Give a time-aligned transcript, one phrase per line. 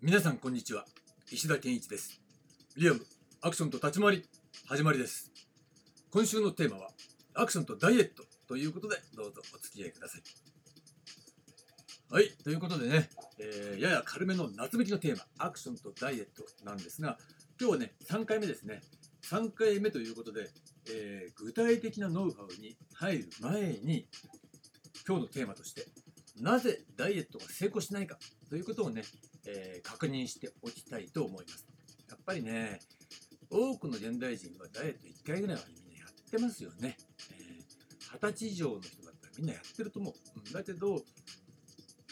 [0.00, 0.84] 皆さんこんにちは。
[1.28, 2.20] 石田健一です。
[2.76, 3.00] リアム
[3.42, 4.24] アクションと立ち回り
[4.68, 5.32] 始まりです。
[6.12, 6.90] 今週のテーマは
[7.34, 10.22] アクションとダイエットということでどうぞお付き合いください。
[12.12, 13.08] はいということでね、
[13.40, 17.18] えーやや軽めの夏向きのテーマアクションとダイエットなんですが
[17.60, 18.82] 今日はね3回目ですね。
[19.28, 20.48] 3回目ということで、
[20.92, 24.06] えー具体的なノウハウに入る前に
[25.04, 25.86] 今日のテーマとして
[26.40, 28.16] なぜダイエットが成功しないか
[28.48, 29.02] ということをね、
[29.48, 31.66] えー確認しておきたいと思います。
[32.08, 32.78] やっぱりね
[33.50, 36.96] 多くの現代人はダイエット1回ぐらいはみんなやってますよね。
[37.32, 37.48] えー
[38.12, 40.48] 二十、歳以上の人だったらみんなやってると思う。
[40.48, 41.02] んだけど、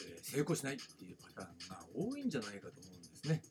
[0.06, 3.42] えー成功しないっていうパターンが多いんじゃないかと思うんですね。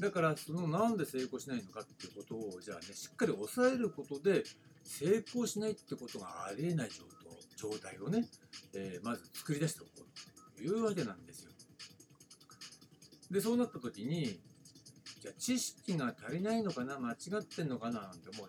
[0.00, 4.44] だからそのなんで成功しないのかっていうことをじゃあねしっかり抑えることで
[4.84, 7.04] 成功しないってことがありえない状
[7.70, 8.26] 状態をね、
[8.74, 9.90] えーまず作り出しておこ
[10.54, 11.52] うというわけなんですよ。
[13.30, 14.40] でそうなった時に
[15.20, 18.48] じゃあ知識が足りないのかな間違ってんのかななんて思う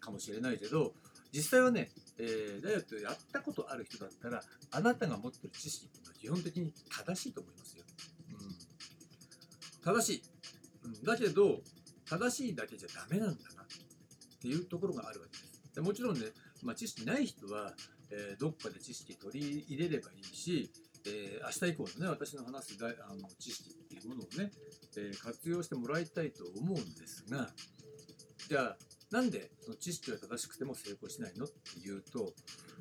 [0.00, 0.92] かもしれないけど
[1.32, 7.84] 実際はね、えーダイエットやったことある人だったらあなたが持ってる知識っていうのは基本的に正しいと思いますよ、
[8.30, 10.22] うん、正しい、
[10.84, 11.60] うん、だけど
[12.08, 13.66] 正しいだけじゃダメなんだなっ
[14.40, 15.74] ていうところがあるわけです。
[15.74, 16.26] でもちろんね、
[16.62, 17.72] まあ、知識ない人は、
[18.10, 20.70] えーどっかで知識取り入れればいいし、
[21.06, 24.50] えー明日以降のね私の話すあの知識っものをね、
[24.96, 27.48] えー活用してもらいたいと思うんですが
[28.48, 28.76] じゃあ
[29.10, 32.32] なんでその知識が正しくても成功しないのっていうと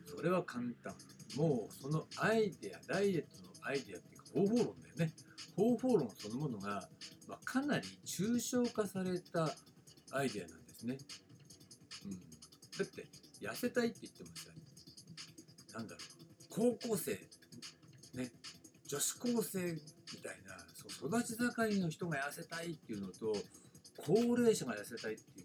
[0.05, 0.93] それは簡単。
[1.35, 5.13] もうそのアイデアダイエットのアイデアっていうか方法論だよね。
[5.55, 6.87] 方法論そのものが、
[7.27, 9.55] まあ、かなり抽象化された
[10.11, 10.97] アイデアなんですね、
[12.05, 12.17] うん、だ
[12.81, 13.05] って
[13.41, 17.11] 痩せたいって言ってもさなんだろう高校生
[18.15, 18.31] ね
[18.87, 19.79] 女子高生み
[20.23, 20.55] たいな
[20.89, 23.35] そう育ち盛りの人が痩せたいっていうのと
[24.05, 25.43] 高齢者が痩せたいってい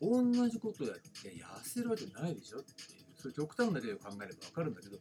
[0.00, 4.98] うので同じことをやって痩せるわけないでしょっていうそういう極端な例を考えれば分かるんだけど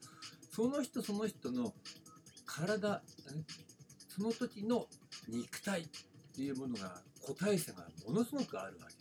[0.51, 1.73] その人その人の
[2.45, 3.01] 体
[4.15, 4.87] その時の
[5.27, 5.85] 肉体っ
[6.35, 8.95] ていうものが個体差がものすごくあるわけ。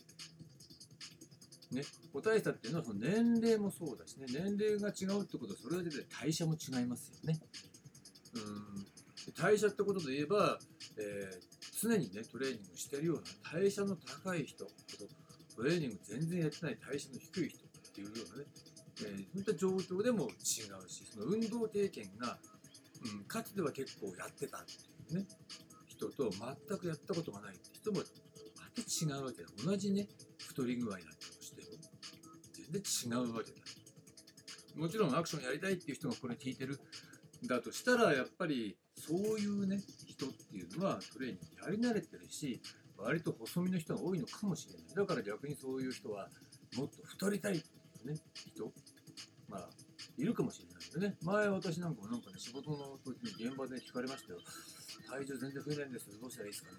[1.77, 4.27] ね、個体差っていうのはその年齢もそうだしね。
[4.29, 7.41] 年齢が違うってことはそれだけで代謝も違いますよね。
[8.35, 8.74] うん。
[9.37, 10.59] 代謝ってことで言えば、
[10.99, 13.23] えー常にねトレーニングしてるような
[13.53, 14.71] 代謝の高い人と
[15.57, 18.49] トレーニング全然やってない代謝の低い人っていうようなね、
[19.01, 22.39] えーそういった状況でも違うしその運動経験が、
[23.05, 24.73] うん、かつては結構やってたって
[25.13, 25.27] いうね
[25.89, 29.49] 人と全くやったことがないって人もまた違うわけだ。
[29.65, 30.07] 同じね
[30.39, 31.69] 太り具合だったとしても
[32.53, 33.57] 全然違うわけだ。
[34.77, 36.81] もちろんアクションやりたいっていう人がこれ聞いてる
[37.47, 38.77] だとしたらやっぱり
[39.07, 42.61] そういうね人っていうのはトレーニングやり慣れてるし
[42.97, 44.95] 割と細身の人が多いのかもしれない。
[44.95, 46.29] だから逆にそういう人は
[46.77, 47.71] もっと太りたいってい
[48.05, 48.73] うね人
[49.49, 49.69] まあ
[50.17, 51.17] いるかもしれないよね。
[51.23, 54.39] 前私なんかもなんかね仕事の時に現場で聞かれましたよ。
[55.11, 56.09] 体重全然増えないんです。
[56.21, 56.79] どうしたらいいですかね？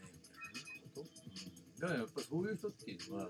[0.56, 3.30] みたいなこと、うん、だからやっぱそういう人っていうのは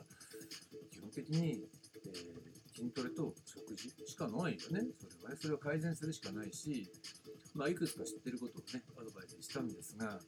[0.91, 1.67] 基本的に、
[2.05, 4.57] えー筋トレと食事しかないよね。
[4.59, 4.81] それ
[5.23, 5.37] はね。
[5.39, 6.91] それを改善するしかないし
[7.55, 10.19] まあいくつか知ってることをねアドバイスしたんですが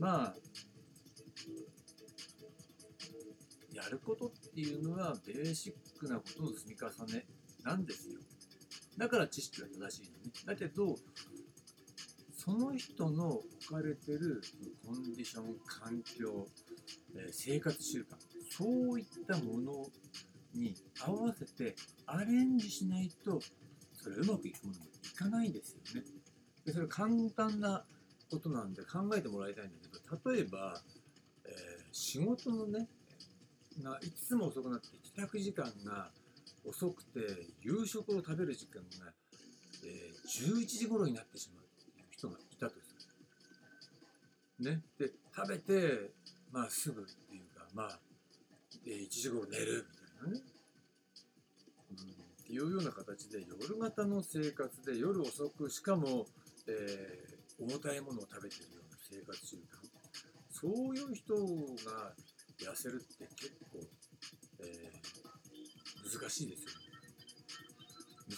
[0.00, 0.34] まあ
[3.72, 7.26] やることっていうのはベーシックなことの積み重ね
[7.62, 8.18] なんですよ。
[8.96, 10.32] だから知識は正しいのね。
[10.46, 10.96] だけど
[12.32, 14.40] その人の置かれてる
[14.86, 16.46] コンディション環境、
[17.16, 18.04] え生活習慣
[18.50, 19.86] そういったもの
[20.54, 20.74] に
[21.04, 21.74] 合わせて
[22.06, 23.40] アレンジしないと
[23.92, 26.06] それはうまくいくものもかないですよね。
[26.64, 27.84] でそれ簡単な
[28.30, 30.80] ことなんで考えてもらいたいんだけど例えば、
[31.44, 32.88] えー仕事のね
[33.82, 36.10] がいつも遅くなって帰宅時間が
[36.62, 37.20] 遅くて
[37.62, 39.12] 夕食を食べる時間が、
[39.84, 40.16] えー
[40.62, 42.94] 11時頃になってしまうっていう人がいたとす
[44.60, 44.70] る。
[44.70, 46.10] ね、で食べて、
[46.52, 47.98] まあ、すぐっていうかまあ、
[48.86, 49.86] えー1時頃寝るみたいなね。
[49.86, 49.95] う
[52.56, 56.26] いうような形で夜型の生活で夜遅くしかも、
[56.66, 59.60] えー重たいものを食べてるような生活習慣。
[60.50, 62.12] そういう人が
[62.60, 63.80] 痩せるって結構、
[64.60, 66.76] えー難しいですよね。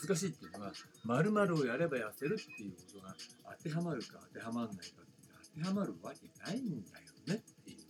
[0.07, 0.73] 難しいっていうのは
[1.05, 3.15] 〇〇をやれば痩せるっていうことが
[3.59, 4.93] 当てはまるか当てはまらないかって
[5.57, 7.83] 当てはまるわけないんだよねっていうこ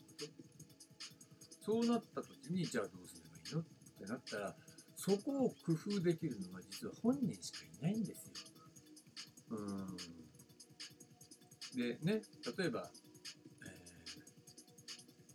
[1.61, 1.73] と。
[1.73, 3.61] そうなった時にじゃあどうすればいいの？
[3.61, 3.65] っ
[3.99, 4.57] てなったら
[4.99, 8.33] そこを工夫できるのは実は本人しかいないんですよ。
[9.51, 9.97] うん
[11.77, 12.21] でね
[12.59, 12.91] 例えば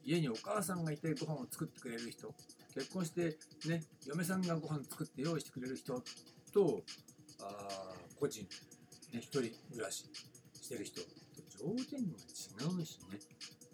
[0.04, 2.36] 家にお母さんがいてご飯を作ってくれる人
[2.74, 6.04] 結婚してね嫁さんがご飯作って用意してくれる人
[6.54, 6.84] と
[7.42, 8.44] あ個人、
[9.14, 10.10] ね、一人暮らし
[10.62, 11.08] してる人と
[11.58, 13.20] 条件が違うしね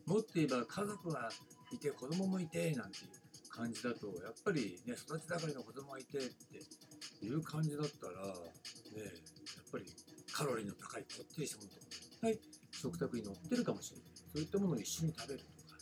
[0.05, 1.29] もっと言えば家族が
[1.71, 3.28] いて子供もいてなんていう
[3.59, 9.83] 感じだとやっぱりね育ち盛りの子供がいてっていう感じだったらねやっぱり
[10.31, 12.39] カロリーの高いこってりしたものとかいっぱい
[12.71, 14.07] 食卓に載ってるかもしれない。
[14.31, 15.75] そういったものを一緒に食べるとか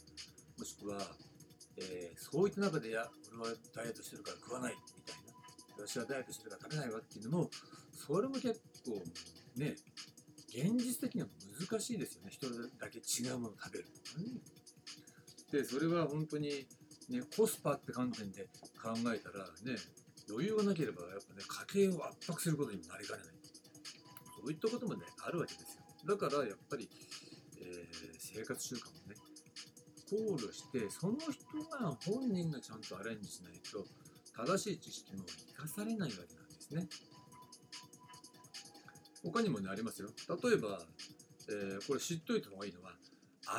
[0.57, 0.97] もしくは、
[1.77, 7.49] えーそういった中でいや俺はダイエットしてるから食わないみたいな私はダイエットしてるから食べないわっていうのも
[7.93, 9.03] それも結構
[9.55, 9.75] ね
[10.49, 11.27] 現実的には
[11.69, 12.29] 難しいですよね。
[12.31, 14.25] 一人だけ違うものを食べるとかね。
[15.51, 16.65] でそれは本当に
[17.09, 18.43] ねコスパって観点で
[18.81, 19.77] 考えたらね
[20.29, 23.33] 余裕がなければやっぱね家計を圧迫することになりかねない。
[24.41, 25.83] そういったこともねあるわけですよ。
[26.05, 26.89] だからやっぱり、
[27.59, 29.15] えー生活習慣もね
[30.09, 31.33] 考慮してその人
[31.69, 33.85] が本人がちゃんとアレンジしないと
[34.35, 35.23] 正しい知識も
[35.55, 36.87] 生かされないわけなんですね。
[39.23, 40.09] 他にもねありますよ。
[40.43, 40.79] 例えば、
[41.49, 42.93] えーこれ知っといた方がいいのは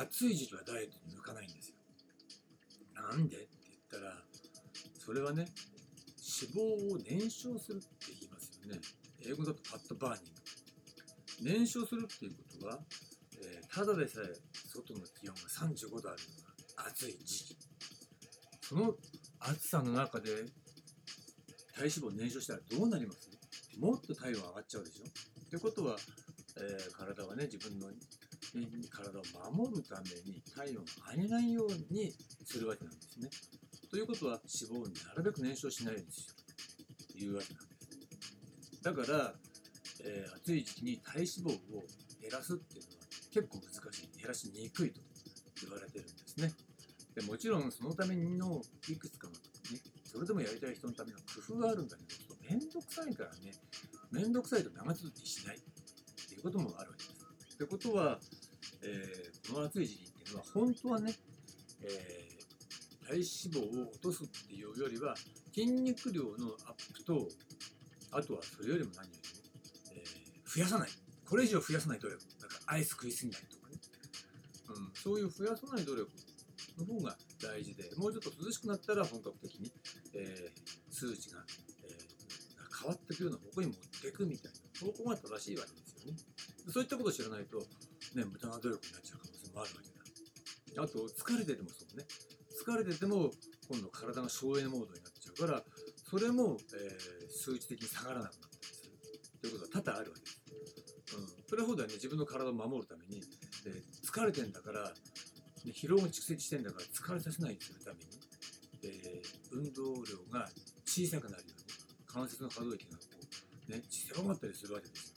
[0.01, 1.75] 暑い時期はダイエットに向かないんですよ。
[3.01, 3.37] なんで？
[3.37, 3.47] って
[3.91, 4.15] 言ったら
[4.97, 5.45] それはね
[6.41, 6.61] 脂肪
[6.93, 7.87] を燃焼するって
[8.19, 8.79] 言いますよね。
[9.25, 10.39] 英語だとファットバーニング。
[11.57, 12.79] 燃焼するっていうことは、
[13.41, 14.33] えーただでさえ
[14.67, 16.19] 外の気温が35度ある
[16.77, 17.57] のが暑い時期。
[18.61, 18.93] その
[19.39, 20.29] 暑さの中で
[21.75, 23.29] 体脂肪燃焼したらどうなります？
[23.79, 25.05] もっと体温上がっちゃうでしょ？
[25.05, 25.95] ってことは、
[26.57, 27.87] えー体はね自分の
[28.89, 30.85] 体を守るために体温を
[31.15, 32.11] 上げないように
[32.45, 33.29] するわけなんですね。
[33.89, 38.83] ということは脂肪をなるべく燃焼しないようにしようというわけなんです。
[38.83, 39.33] だから、
[40.05, 41.83] えー暑い時期に体脂肪を
[42.21, 45.01] 減らすっていうのは結構難しい減らしにくいと
[45.61, 46.51] 言われてるんですね。
[47.15, 49.39] でもちろんそのためのいくつかのね
[50.05, 53.51] それでもやりたい人のための工夫があるんだけどめんどくさいからね
[54.11, 55.59] めんどくさいと長続きしないっ
[56.27, 57.19] ていうこともあるわけです。
[57.59, 58.17] ってことは、
[58.83, 61.13] えこの暑い時期っていうのは本当はね、
[61.81, 62.29] えー
[63.09, 65.15] 体脂肪を落とすっていうよりは
[65.51, 66.29] 筋肉量の
[66.67, 67.27] アップと
[68.11, 70.89] あとはそれよりも何よりも、えー増やさない。
[71.27, 72.19] これ以上増やさない努力。
[72.39, 73.77] だかアイス食いすぎないとかね、
[74.69, 76.09] うん、そういう増やさない努力
[76.77, 79.71] の方が大事でもうちょっと涼しくなったら本格的に、
[80.13, 81.39] えー数値が、
[81.83, 82.19] えー
[82.81, 86.17] 変わっていくような方向に持っていくみたいな方向が正しいわけですよね。
[86.71, 87.59] そういったことを知らないと、
[88.15, 89.89] ね、無駄な努力になっちゃう可能性もあるわけ
[90.75, 90.83] だ。
[90.83, 92.05] あと疲れててもそうね。
[92.59, 93.31] 疲れてても
[93.69, 95.63] 今度体が省エネモードになっちゃうから
[96.09, 98.91] それも、えー数値的に下がらなくなったりする
[99.39, 100.41] ということが多々あるわけです、
[101.15, 103.21] うん、それほどはね自分の体を守るために、
[103.65, 108.19] え疲れてんだから、ね、疲労が蓄積してんだから疲れさせないようにするために、
[108.83, 110.49] えー運動量が
[110.85, 111.73] 小さくなるように
[112.05, 113.03] 関節の可動域がこ
[113.69, 115.13] う、ね、狭まったりするわけです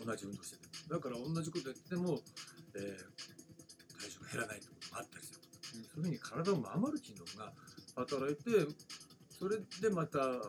[0.00, 0.04] よ。
[0.04, 2.20] 同じ運動しててだから同じことやってても、
[2.74, 3.34] えー
[4.00, 5.40] 体重が減らないってことがあったりする。
[5.70, 7.52] そういうふうに体を守る機能が
[7.96, 8.50] 働いて
[9.30, 10.40] それでまたあの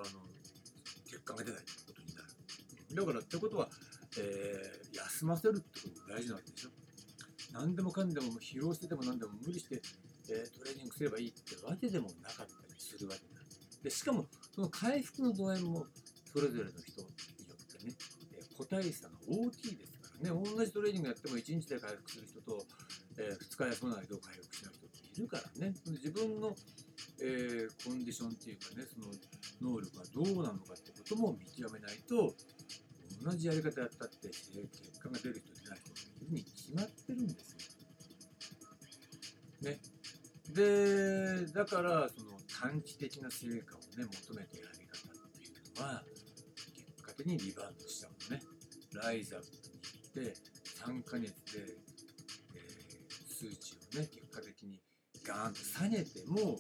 [1.05, 2.95] 結果が出ないってことになる。
[2.95, 3.69] だからってことは、
[4.17, 6.69] えー休ませるってことが大事なわけでしょ。
[7.53, 9.81] 何でもかんでも疲労してても何でも無理して、
[10.29, 13.41] えートレーニングすればいいってわけでもなかったりするわけだ。
[13.83, 15.85] でしかもその回復の度合いも
[16.33, 17.07] それぞれの人に
[17.47, 17.93] よってね、
[18.33, 19.84] えー個体差が大きいです
[20.25, 22.65] ね同じトレーニングやっても1日で回復する人と、
[23.17, 26.55] え2日休まないと回復しない人っているからね自分の、
[27.21, 32.33] えーコンディションっていうかねその能力がどうなのかってことも見極めないと
[33.23, 37.57] 同じやり方やったってえー結果が出る人出ない人がいるに決まってるんですよ。
[39.61, 39.79] ね。
[40.49, 46.03] でだからその短期的な成果をね求めてやり方っていうのは
[46.73, 48.43] 結果的にリバウンドしちゃうのね。
[48.93, 49.64] ライザップ
[50.21, 50.33] って
[50.85, 51.75] 3ヶ月で、
[52.55, 52.75] えー
[53.35, 54.79] 数値をね結果的に
[55.27, 56.57] ガーンと下げても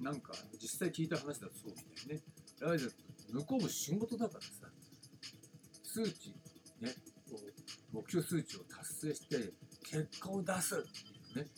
[0.00, 2.22] なんか実際聞いた話だとそうみたいね。
[2.60, 4.72] ライザップ向こうも仕事だからさ
[5.84, 6.30] 数値
[6.80, 6.94] ね
[7.92, 9.52] 目標数値を達成して
[9.82, 10.78] 結果を出すっ
[11.34, 11.50] ていうね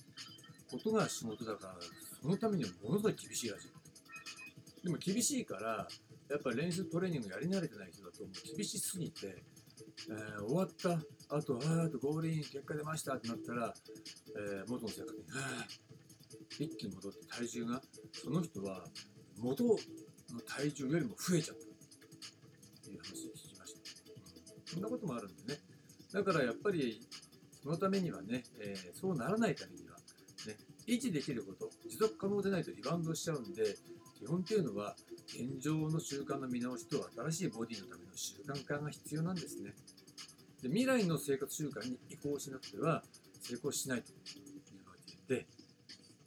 [0.70, 1.75] ことが仕事だから
[2.20, 5.87] そのためにはものすごい厳しいらしいでも厳しいから
[6.30, 9.42] やっぱ練習トレーニングやり慣れてない人だともう厳しすぎて、
[10.09, 10.99] えー終わった。
[11.37, 13.75] あとあーあとゴールイン結果出ましたってなったら、
[14.37, 15.23] えー元の生活に
[16.59, 17.80] 一気に戻って体重が
[18.12, 18.85] その人は
[19.38, 19.76] 元の
[20.47, 21.66] 体重よりも増えちゃったっ
[22.85, 23.80] ていう話を聞きました、
[24.73, 25.61] そんなこともあるんでね。
[26.12, 27.00] だからやっぱり
[27.62, 29.97] そのためにはね、えーそうならないためには、
[30.47, 30.57] ね、
[30.88, 33.76] 維持できること持続可能でないとリバウンドしちゃうんで
[34.19, 34.97] 基本っていうのは
[35.32, 39.75] 現状の習慣の見直しと新しいボディのための習慣化が必要なんですね。
[40.62, 43.02] で未来の生活習慣に移行しなくては
[43.40, 45.46] 成功しないというわけで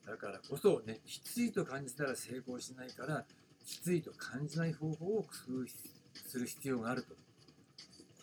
[0.08, 3.26] だからこそねきついと感じたら成功しないから
[3.66, 5.28] きついと感じない方法を工
[5.64, 5.68] 夫
[6.28, 7.16] する必要があると。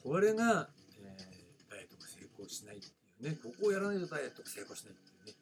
[0.03, 0.71] これが、
[1.03, 5.35] えーダイエットが成功しないっていうねここをやらないとダイエットが成功しないっていうね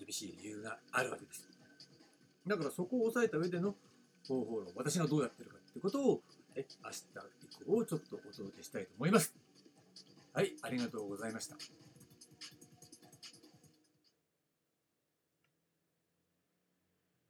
[0.00, 1.46] 厳しい理由があるわけです。
[2.46, 3.76] だからそこを押さえた上での
[4.26, 6.22] 方法論私がどうやってるかってことを
[6.54, 6.96] え明日
[7.60, 9.34] 以降ちょっとお届けしたいと思います。
[10.32, 11.56] はいありがとうございました。